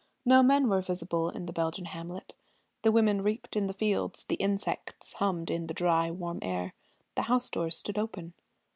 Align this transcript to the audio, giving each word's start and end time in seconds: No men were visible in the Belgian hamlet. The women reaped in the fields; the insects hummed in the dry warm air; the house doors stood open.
No 0.25 0.41
men 0.41 0.67
were 0.67 0.81
visible 0.81 1.29
in 1.29 1.45
the 1.45 1.53
Belgian 1.53 1.85
hamlet. 1.85 2.33
The 2.81 2.91
women 2.91 3.21
reaped 3.21 3.55
in 3.55 3.67
the 3.67 3.71
fields; 3.75 4.23
the 4.23 4.33
insects 4.37 5.13
hummed 5.13 5.51
in 5.51 5.67
the 5.67 5.75
dry 5.75 6.09
warm 6.09 6.39
air; 6.41 6.73
the 7.13 7.21
house 7.29 7.51
doors 7.51 7.77
stood 7.77 7.99
open. 7.99 8.33